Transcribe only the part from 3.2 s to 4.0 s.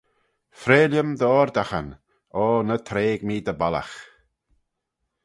mee dy bollagh.